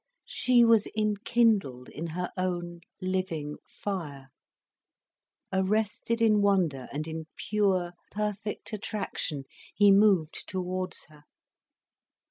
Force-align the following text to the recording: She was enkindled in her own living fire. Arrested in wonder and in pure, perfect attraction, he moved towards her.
She 0.25 0.65
was 0.65 0.87
enkindled 0.97 1.87
in 1.87 2.07
her 2.07 2.31
own 2.35 2.79
living 3.03 3.57
fire. 3.67 4.29
Arrested 5.53 6.23
in 6.23 6.41
wonder 6.41 6.87
and 6.91 7.07
in 7.07 7.27
pure, 7.37 7.91
perfect 8.09 8.73
attraction, 8.73 9.43
he 9.75 9.91
moved 9.91 10.45
towards 10.49 11.03
her. 11.09 11.25